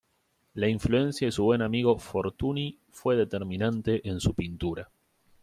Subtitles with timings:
[0.55, 4.89] La influencia de su buen amigo Fortuny fue determinante en su pintura.